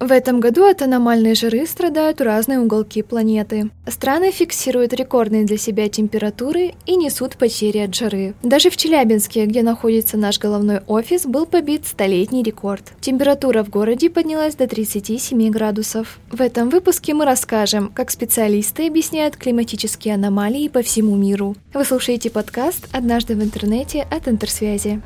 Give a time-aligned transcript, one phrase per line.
[0.00, 3.68] В этом году от аномальной жары страдают разные уголки планеты.
[3.86, 8.32] Страны фиксируют рекордные для себя температуры и несут потери от жары.
[8.42, 12.92] Даже в Челябинске, где находится наш головной офис, был побит столетний рекорд.
[13.02, 16.18] Температура в городе поднялась до 37 градусов.
[16.32, 21.56] В этом выпуске мы расскажем, как специалисты объясняют климатические аномалии по всему миру.
[21.74, 25.02] Вы слушаете подкаст «Однажды в интернете» от Интерсвязи.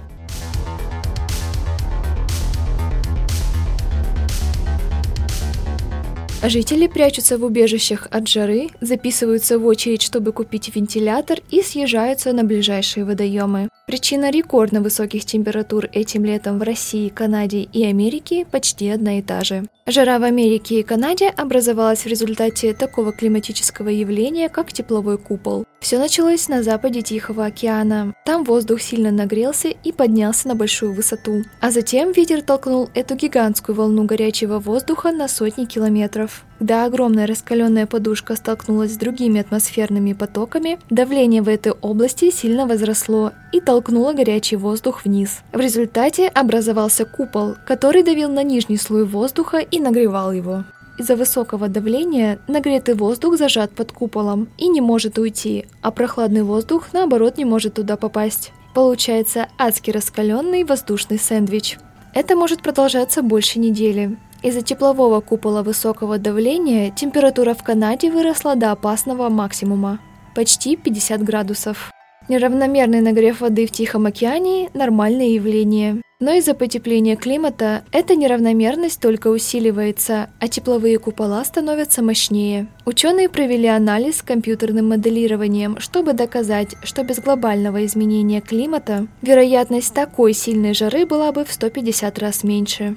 [6.47, 12.45] Жители прячутся в убежищах от жары, записываются в очередь, чтобы купить вентилятор и съезжаются на
[12.45, 13.71] ближайшие водоемы.
[13.87, 19.45] Причина рекордно высоких температур этим летом в России, Канаде и Америке почти одна и та
[19.45, 19.67] же.
[19.87, 25.67] Жара в Америке и Канаде образовалась в результате такого климатического явления, как тепловой купол.
[25.81, 28.15] Все началось на западе Тихого океана.
[28.25, 31.45] Там воздух сильно нагрелся и поднялся на большую высоту.
[31.61, 36.47] А затем ветер толкнул эту гигантскую волну горячего воздуха на сотни километров.
[36.65, 43.33] Когда огромная раскаленная подушка столкнулась с другими атмосферными потоками, давление в этой области сильно возросло
[43.53, 45.43] и толкнуло горячий воздух вниз.
[45.53, 50.65] В результате образовался купол, который давил на нижний слой воздуха и нагревал его.
[50.99, 56.95] Из-за высокого давления нагретый воздух зажат под куполом и не может уйти, а прохладный воздух,
[56.95, 58.55] наоборот, не может туда попасть.
[58.75, 61.77] Получается адски раскаленный воздушный сэндвич.
[62.15, 64.17] Это может продолжаться больше недели.
[64.45, 70.01] Из-за теплового купола высокого давления температура в Канаде выросла до опасного максимума–
[70.35, 71.91] почти 50 градусов.
[72.29, 76.03] Неравномерный нагрев воды в Тихом океане– нормальное явление.
[76.21, 82.67] Но из-за потепления климата эта неравномерность только усиливается, а тепловые купола становятся мощнее.
[82.85, 90.35] Ученые провели анализ с компьютерным моделированием, чтобы доказать, что без глобального изменения климата вероятность такой
[90.35, 92.95] сильной жары была бы в 150 раз меньше.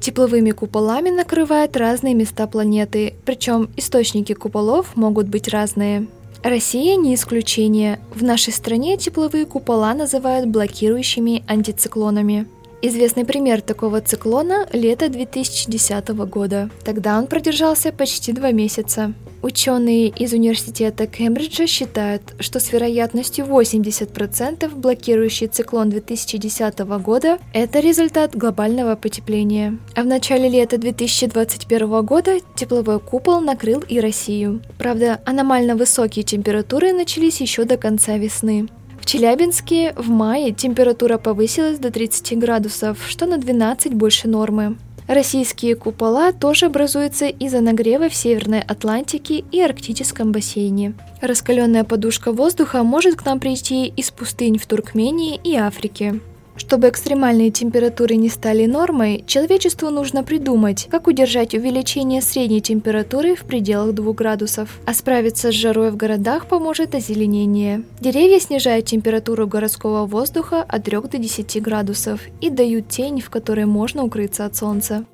[0.00, 6.06] Тепловыми куполами накрывают разные места планеты, причем источники куполов могут быть разные.
[6.42, 7.98] Россия не исключение.
[8.14, 12.46] В нашей стране тепловые купола называют блокирующими антициклонами.
[12.82, 16.70] Известный пример такого циклона– лето 2010 года.
[16.84, 19.14] Тогда он продержался почти два месяца.
[19.46, 28.34] Ученые из университета Кембриджа считают, что с вероятностью 80% блокирующий циклон 2010 года– это результат
[28.34, 29.78] глобального потепления.
[29.94, 34.62] А в начале лета 2021 года тепловой купол накрыл и Россию.
[34.78, 38.66] Правда, аномально высокие температуры начались еще до конца весны.
[39.00, 44.76] В Челябинске в мае температура повысилась до 30 градусов, что на 12 больше нормы.
[45.08, 50.94] Российские купола тоже образуются из-за нагрева в Северной Атлантике и Арктическом бассейне.
[51.20, 56.20] Раскаленная подушка воздуха может к нам прийти из пустынь в Туркмении и Африке.
[56.56, 63.44] Чтобы экстремальные температуры не стали нормой, человечеству нужно придумать, как удержать увеличение средней температуры в
[63.44, 64.80] пределах 2 градусов.
[64.86, 67.82] А справиться с жарой в городах поможет озеленение.
[68.00, 73.66] Деревья снижают температуру городского воздуха от 3 до 10 градусов и дают тень, в которой
[73.66, 75.04] можно укрыться от солнца.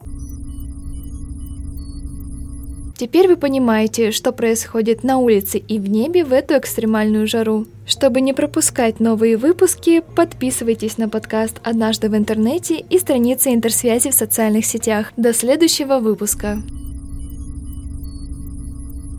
[2.96, 7.66] Теперь вы понимаете, что происходит на улице и в небе в эту экстремальную жару.
[7.86, 14.14] Чтобы не пропускать новые выпуски, подписывайтесь на подкаст «Однажды в интернете» и страницы интерсвязи в
[14.14, 15.12] социальных сетях.
[15.16, 16.62] До следующего выпуска!